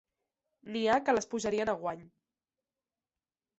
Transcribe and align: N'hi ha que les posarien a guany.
N'hi 0.75 0.81
ha 0.87 0.95
que 1.09 1.15
les 1.17 1.29
posarien 1.35 1.73
a 1.73 1.77
guany. 1.85 2.03